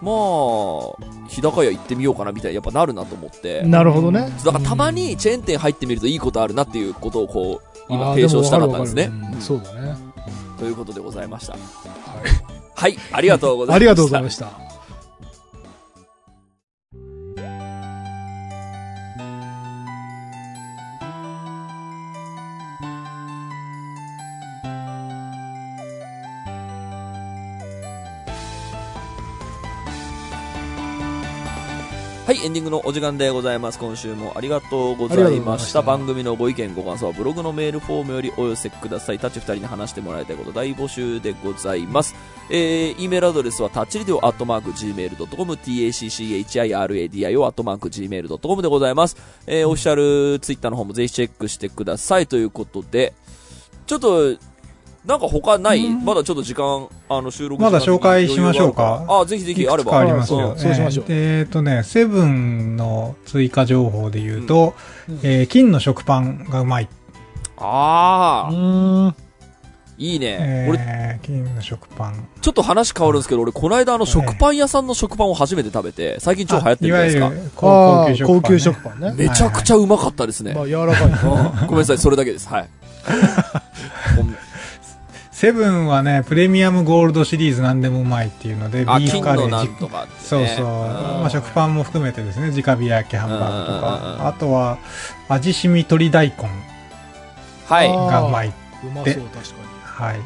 [0.00, 4.30] まあ、日高屋行ってみようかなみたいにやっぱなるなと思って、なるほどね。
[4.44, 9.10] だからたまにチェーン店入ってみるといいことあるなっていうことをこう、あ今ー提唱したかったんですね。
[9.32, 9.96] うんそうだね。
[10.58, 11.52] ということでございました。
[11.52, 11.58] は
[12.74, 13.74] はい、ありがとうございました。
[13.74, 13.76] い。
[13.76, 14.63] ありがとうございました。
[32.44, 33.78] エンディングのお時間でございます。
[33.78, 35.30] 今週もありがとうございうまし。
[35.30, 39.18] ございましたた番組のご意見、ご感想はブログのメールフォームよりお寄せください。
[39.18, 42.14] タッチ二人に話してもらいたいこと大募集でございます。
[42.50, 49.16] えー、E メールアドレスはタッチリディオアットマーク Gmail.com、tacchiradio アットマーク Gmail.com でございます。
[49.46, 53.14] えー、オフィシャルツイッターの方もぜひチェックしてくださいということで、
[53.86, 54.36] ちょっと、
[55.06, 59.04] なんか他ない、まだちょっと時間、あの、収録まだ紹介しましょうか？
[59.08, 59.98] あ、ぜひぜひ、あれば。
[59.98, 60.54] ありますよ。
[60.56, 64.74] そうしましょうえーえーとね、セブンの追加情報で言うと、
[65.08, 66.88] うんえー金の食パンがうまい。
[67.58, 69.14] ああ、うーん。
[69.98, 70.66] いいね。
[70.70, 72.26] 俺、えー金の食パン。
[72.40, 77.26] ちょっと話変わるんですけど、俺、この間、あの、食パン屋さんの食パンを初めて食べて、最近超流行ってるじゃないですか。
[77.26, 79.04] あいわゆる高級食パン、ね。
[79.04, 79.28] 高級食パンね。
[79.28, 80.54] めちゃくちゃうまかったですね。
[80.54, 81.10] まあ、柔らかい
[81.68, 82.48] ごめんなさい、それだけです。
[82.48, 82.68] はい。
[85.44, 89.76] セブンはね、プレミアムゴールドシリーズ何でもうまいっていうので、ビあ、ーフカレーね。
[90.18, 90.64] そうそう。
[90.64, 94.28] んまあ、食パンも含めてですね、直火焼きハンバーグとうんうんうんうんか。
[94.28, 94.78] あとは、
[95.28, 96.36] 味しみ鶏大根
[97.68, 98.48] がうまい。
[98.48, 99.24] うまそう、確かに。
[99.84, 100.20] はい。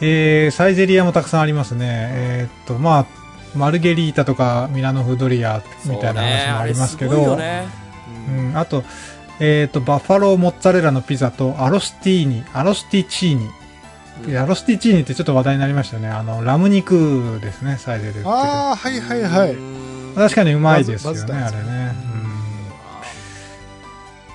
[0.00, 1.86] えー、サイゼリアもたくさんありますね。
[1.88, 3.06] えーっと、まあ、
[3.54, 7.68] マルゲリータとかミラノフードリアみたいな話もありますけど、ねあれすごいよね
[8.28, 8.82] うん、あと、
[9.38, 13.57] えーっと、バッファローモッツァレラのピザとアロスティーニ、アロスティチーニ。
[14.26, 16.08] うんアロスティチーニってちょっと話題になりましたよね。
[16.08, 18.28] あの、ラム肉ですね、サイゼで売ってる。
[18.28, 19.52] ああ、はいはいはい。
[19.54, 19.78] うん
[20.14, 21.94] 確かにうまいですよね、あれね。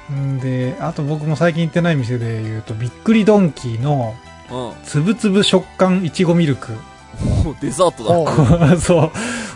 [0.10, 0.38] うん。
[0.38, 4.16] んで、あと僕も最近行ってない店で言うと、びっくりドンキーの
[4.50, 4.84] うん。
[4.84, 6.72] つぶつぶ食感いちごミルク。
[7.44, 8.78] もうデザートだ。
[8.80, 9.12] そう。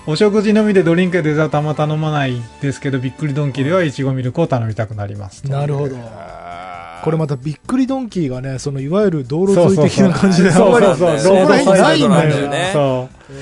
[0.05, 5.43] お食事のみでドリンクやデザートあんま頼まないですけど、びっくりドンキーではいちごミルクを頼みたくなります。
[5.47, 5.95] なるほど。
[7.03, 11.19] これまたびっくりドンキーがね、そのいわゆる道路沿い的な感じで、あそんまりうそうそう。
[11.19, 13.33] そこら辺ないんだよねそう。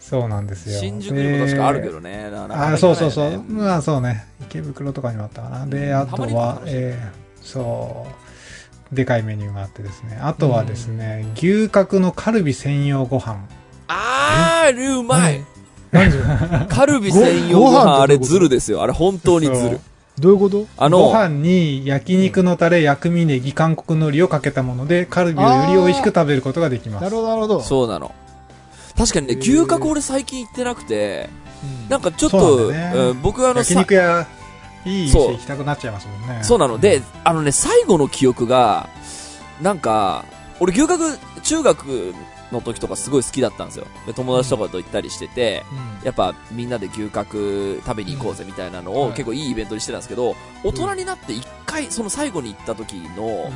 [0.00, 0.78] そうなんですよ。
[0.78, 2.30] 新宿にも確かあるけどね。
[2.50, 4.26] あ、そうそうそうまあそうね。
[4.42, 5.66] 池袋とかにもあったかな。
[5.66, 8.06] で、あとはえーそ
[8.92, 8.94] う。
[8.94, 10.18] でかいメニューがあってですね。
[10.20, 13.36] あとはですね、牛角のカルビ専用ご飯。
[13.88, 15.42] あー、うまい。
[16.68, 18.82] カルビ専用ご飯あれズルですよ。
[18.82, 19.80] あれ本当にズル。
[20.18, 20.66] どういうこと？
[20.76, 27.02] あの、ご飯に焼肉のタレ、薬味ネギ、韓国海苔をかけたもので、カルビをより美味しく食べることができます。
[27.04, 27.60] なるほど、なるほど。
[27.60, 28.14] そうなの。
[28.96, 31.30] 確かにね、牛角俺最近行ってなくて、
[31.64, 34.26] うんなんかちょっそと、うなんだよねうん僕はあの、焼さ肉屋、
[34.84, 36.40] いいそう店行きたくなっちゃいますもんね。
[36.42, 38.88] そうなので、あのね、最後の記憶が、
[39.62, 40.24] なんか、
[40.60, 41.04] 俺牛角、
[41.42, 42.14] 中学
[42.52, 43.86] の時とかすごい好きだったんですよ。
[44.06, 50.34] で友達とかと行ったりしてて、うんやっぱみんなで牛角食べに行こうぜみたいなのをはい結構いいイベントにしてたんですけど、
[50.64, 53.50] 大人になって一回、その最後に行った時の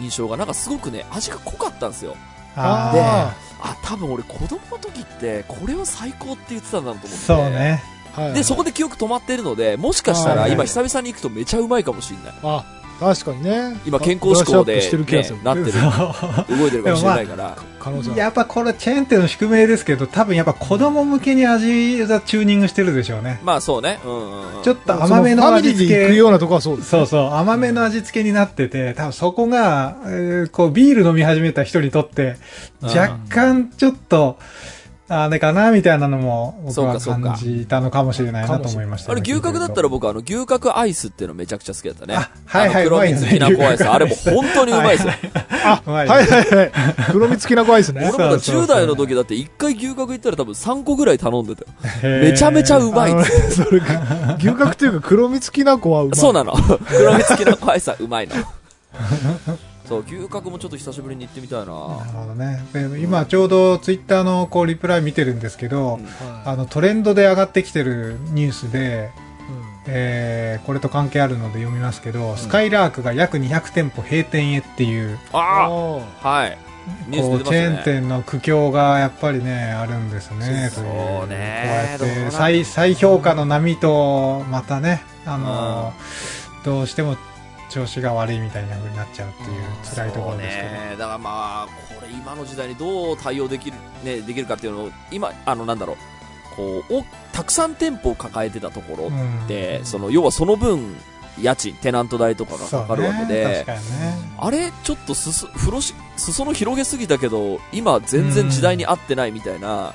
[0.00, 2.12] 印象がなんかすごくね、味が濃かったんですよ。
[2.12, 2.18] で
[2.56, 3.34] あ
[3.82, 7.24] 多分俺子供の時ってこれを最高って言ってたんだなと思って。
[7.24, 7.82] そうね。
[8.12, 12.34] はいで、そこで記憶止まってるので、もしかしたらはい今久々に行くとめちゃうまいかもしれない。
[12.42, 12.64] あ、
[13.00, 13.80] 確かにね。
[13.84, 15.72] 今健康志向で、ブラッシュアップしてる気がするね、なってる、
[16.58, 17.56] 動いてるかもしれないから。
[17.84, 23.40] 可能性あるやっぱこれチェーン店の宿命ですけど、多分やっぱ子供向けに味がチューニングしてるでしょうね。
[23.44, 24.00] まあそうね。
[24.04, 24.62] うんうんうん。
[24.62, 26.14] ちょっと甘めの味付け。
[26.14, 26.90] ようなとこはそうです。
[26.90, 32.36] そうそう、甘めの味付けになってて、多分そこが、えーこうビール飲み始めた人にとって、
[32.82, 34.38] うん若干ちょっと、
[35.06, 39.12] あれかなみたいなのも僕はそうかそうか感じたのかもしれないなと思いました。
[39.12, 42.14] あれ牛角だったらら僕あの牛角アイスっていうのめちゃくちゃ好きだったね。
[42.16, 43.88] あはいはい黒蜜きなこアイス。
[43.88, 45.12] あれも本当にうまいですよ。
[45.64, 46.72] あ、うまはいはい いはい。
[47.12, 48.00] 黒蜜きなこアイスね。
[48.08, 51.68] 俺まだそうそうそう10代の時だって1回牛角行ったら多分3個ぐらい頼んでたよ。
[52.20, 56.16] めちゃめちゃうまいそれが、牛角っていうか黒蜜きなこはうまい。
[56.16, 56.54] そうなの。
[56.88, 58.34] 黒蜜きなこアイスはうまいの。
[59.86, 61.66] そう、牛角もちょっと久しぶりに行ってみたいな。
[61.66, 61.74] なる
[62.10, 62.64] ほどね。
[62.72, 66.12] で今ちょうどツイッターのこうリプライ見てるんですけど、うんはい
[66.46, 69.10] あのトレンドで上がってきてるニュースで、
[69.48, 76.58] うんえーこれと関係あるので読みますけど、スカイラークが約200店舗閉店へっていう、あああはい。
[77.10, 77.84] こうチェーン。
[77.84, 80.70] 店の苦境がやっぱりね、あるんですね。
[80.72, 85.92] そうこうやって再再評価の波と、またね、あの
[86.64, 87.16] どうしても
[87.74, 90.68] 調子が悪いみたいな風になっちゃうっていう辛いところですけど。
[90.68, 90.96] ね。
[90.96, 95.96] だからまあ、これ今の時代にどう対応できる、ね、できるかっていうのを、今、あの、なんだろう、
[96.54, 100.96] こう、おたくさん店舗を抱えてたところうんって、その、要はその分、
[101.36, 103.78] 家賃、テナント代とかがかかるわけでね、ね。
[104.38, 109.94] あれ、ちょっとすす、風呂し、裾野広げすぎたけど、今全然時代に合ってないみたいな、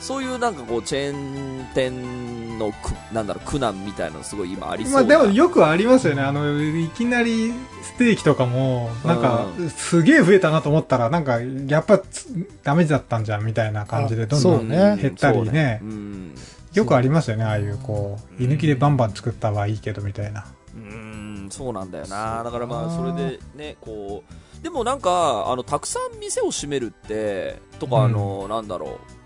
[0.00, 5.08] そういうなんかこう、チェーン店のく、なんだろう、苦難みたいなのすごい今ありそうまあな。
[5.08, 6.22] でもよくありますよね。
[6.22, 12.26] あの、いきなりステーキとかも、なんかう、すげえ増えたなと思ったら、なんか、やっぱつ
[12.62, 15.84] ダメだったんじゃんみたいな感じで、どんどんね減ったりそうねう。
[15.86, 16.34] ん。
[16.72, 20.46] よくありますよね、ああいう、こう、居抜きでバンバン作ったはいいけどみたいな。
[20.74, 22.42] うん、そうなんだよな。
[22.42, 29.19] だからまあ、それでね、こう、でもなんか、あの、たくさん店を閉めるって、とか、うんあの、なんだろう、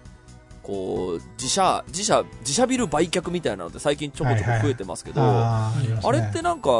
[0.64, 6.08] こう、自社、自社、自社ビル売却みたいなのって最近ちょこちょこ増えてますけど、あーありますね。
[6.08, 6.70] あれってなんか、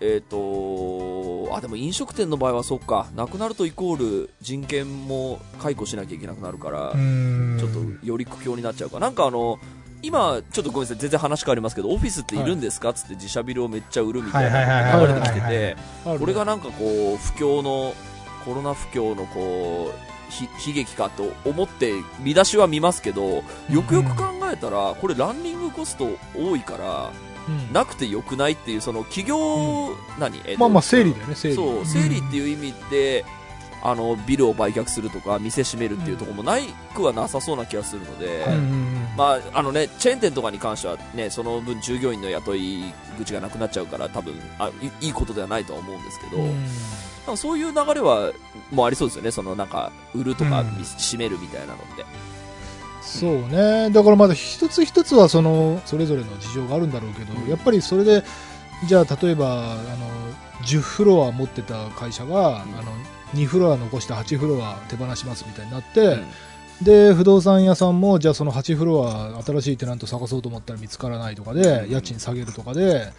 [0.00, 9.00] えっ、と、あ、でも飲食店の場合はそっか、なくなるとイコール人権も解雇しなきゃいけなくなるから、ちょっとより苦境になっちゃうか。
[9.00, 9.58] なんかあの、
[10.02, 12.90] 今、ちょっとごめんなさい、全然話変わりますけど、オフィスっているんですか？
[12.90, 15.70] っつって自社ビルをめっちゃ売るみたいな流れてきてはいは
[16.14, 17.94] いて、これがなんかこう、不況の、
[18.44, 27.10] コロナ不況のこう、ひ悲劇かと思って見出しは見ますけど、よくよく考えたら、これランニングコスト多いから、
[27.48, 27.72] うん。
[27.72, 31.54] なくてよくないっていう、その企業、何、えっとまあまあ、整理だよね、整理。
[31.54, 33.24] そう、整理っていう意味で、
[33.82, 36.64] あの、ビルを売却するとか、店閉めるっていうところもない
[36.94, 39.08] くはなさそうな気がするので、うんうんうん。
[39.16, 46.66] まあ、あのね、チェーン店とかに関してはね、その分従業員の雇い口がなくなっちゃうから、多分、あいいいことではないとは思うんですけど、うん
[47.26, 48.32] なんかそういう流れは、
[48.70, 50.66] もうありそうですよね、そのなんか、売るとか、うん。
[50.82, 52.04] 閉めるみたいなのって。
[53.02, 53.90] そうね。
[53.90, 57.48] だからまだ一つ一つはその、それぞれの事情があるんだろうけど、うん。
[57.48, 58.22] やっぱりそれで、
[58.86, 60.08] じゃあ例えば、あの、
[60.64, 62.78] 10フロア持ってた会社が、うん。
[62.78, 62.92] あの、
[63.34, 66.26] 2フロア残して8フロア手放しますみたいになって、うん。
[66.82, 71.90] で、不動産屋さんも、じゃあその8フロア、新しいテナント探そうと思ったら見つからないとかで、うん。
[71.90, 73.12] 家賃下げるとかで、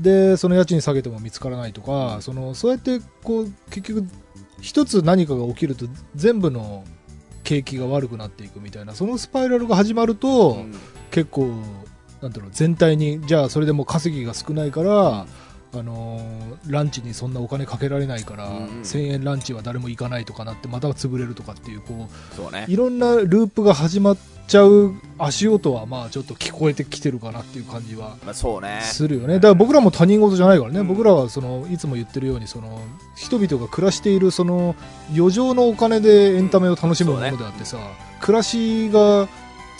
[0.00, 4.06] で、その家賃下げても見つからないとか、その、そうやって、こう、結局、
[4.60, 6.84] 一つ何かが起きると、全部の
[7.44, 10.74] 景気が悪くなっていくみたいな、そのスパイラルが始まると、うん
[11.10, 11.52] 結構、
[12.22, 15.26] なんていうの、全体に、じゃあそれでもう稼ぎが少ないから、
[15.74, 22.08] あのーランチにそんなお金かけられないから、うん1000円ランチは誰も行かないとかなって、また潰れるとかっていう、こ
[22.50, 22.64] う、ね。
[22.66, 24.16] いろんなループが始まっ
[24.52, 28.16] ちゃう足音は、まあちょっと聞こえてきてるかなっていう感じは。
[28.82, 29.36] するよね。
[29.36, 32.82] だから僕らも他人事じゃないからね、うん僕らはその、いつも言ってるように、その、
[33.16, 34.76] 人々が暮らしているその、
[35.16, 37.78] 余剰のお金でエンタメを楽しむものであってさ、
[38.20, 39.26] 暮らしが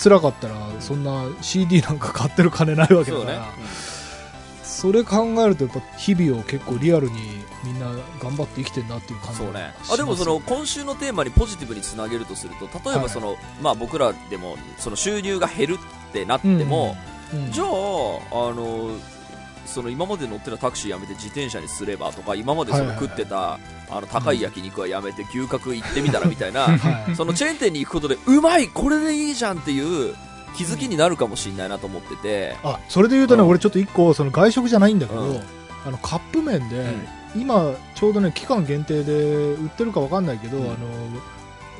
[0.03, 3.47] 辛かったら、そんな CD なんか買ってる金ないわけだから、。
[4.73, 7.87] それ考えるとやっぱ日々を結構リアルにみんな
[8.21, 9.75] 頑張って生きてんなっていう感じがそうね。
[9.77, 17.69] しますあ、でもその、今週のテーマにポジティブにつなげるとすると、例えばその、まあ僕らでも、その収入が減るってなっても、うんじゃあ、あ
[18.53, 18.91] の、
[19.65, 23.09] その今まで乗ってたタクシーやめて自転車にすればとか、今までそのはいはいはい。
[23.09, 23.59] 食ってた、
[23.89, 27.17] あの、高い焼肉はやめて牛角行ってみたらみたいな、はい。
[27.17, 30.15] そのチェーン店に行くことで、うまいこれでいいじゃんっていう
[30.57, 33.49] 気づきになるかもしれないなと思ってて、あそれで言うとね、うん。
[33.49, 35.41] 俺ちょっと一個その外食じゃないんだけど、うん。
[35.87, 37.09] あのカップ麺で、ん。
[37.35, 39.13] 今ちょうどね期間限定で
[39.55, 40.65] 売ってるかわかんないけど、うん。
[40.65, 40.77] あの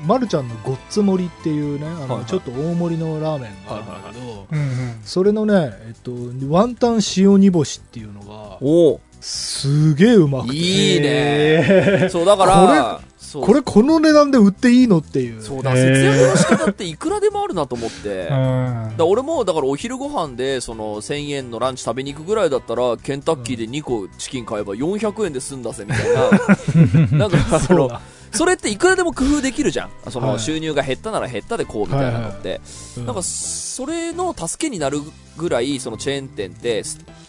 [0.07, 2.25] まるちゃんのごっつ盛りっていうねあの、はいはい。
[2.27, 5.01] ちょっと大盛りのラーメンがあるんだけど、うんうん。
[5.05, 6.13] それのね、えっと、
[6.49, 8.95] ワンタン塩煮干しっていうのがお。
[8.95, 10.57] おすげえうまくて。
[10.57, 11.07] いいね。
[11.07, 15.43] え そう、だから、そうこれこの値段で売っていいのっていう。
[15.43, 18.29] そうだ、節約の仕方っていくらでもあるなと思って。
[18.31, 18.97] ー。
[18.97, 27.19] だ俺もだからお昼ご飯でその1000円のランチ食べに行くぐらいだったらケンタッキーで2個チキン買えば400円で済んだぜみたいな。
[27.29, 27.91] なんかあの
[28.33, 29.91] それっていくらでも工夫できるじゃん。
[30.11, 32.61] そはいの収入が減ったなら減ったでこうみたいなのって。
[32.97, 35.01] うんなんか、それの助けになる
[35.37, 36.83] ぐらい、そのチェーン店って、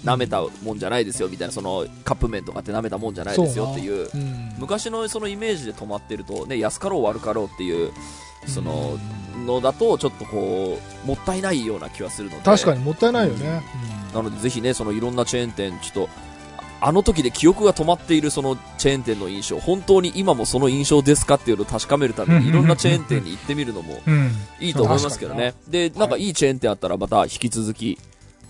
[0.03, 4.09] 舐めたもんじゃないですよみたいな、そのカップ麺とかって舐めたもんじゃないですよっていう、
[4.59, 7.93] 昔のそのイメージで止まってると、ね、安かろう悪かろうっていう、
[8.45, 8.97] その、
[9.45, 12.43] のだと、ちょっとこう、もったいないような気はするので。
[12.43, 13.63] 確かにもったいないよね。
[14.13, 16.09] なのでぜひね、そのいろんなチェーン店、ちょっと、
[16.85, 24.31] あの時で記憶が止まっているそのチェーン店の印象、本当に今もその印象ですかっていうのを確かめるために、いろんなチェーン店に行ってみるのもうん。
[24.59, 25.53] いいと思いますけどね。
[25.69, 27.97] で、なんかいいチェーン店あったらまた引き続き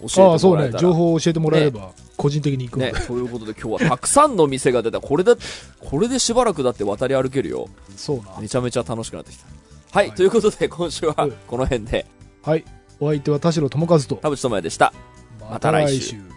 [0.04, 0.64] あ教えあ、そうね。
[0.64, 0.82] てもらえたら。
[0.82, 2.80] 情報を教えてもらえれば、個人的に行く。
[2.80, 5.00] ね、ということで今日はたくさんの店が出た。
[5.00, 5.36] これだ、
[5.80, 7.70] これでしばらくだって渡り歩けるよ。
[7.96, 8.42] そうな。
[8.42, 9.46] めちゃめちゃ楽しくなってきた。
[9.92, 12.08] はい、はいということで今週はうんこの辺で、
[12.42, 12.66] はい。
[13.00, 14.16] お相手は田代智和と。
[14.16, 14.92] 田淵智也でした。
[15.52, 16.33] また来週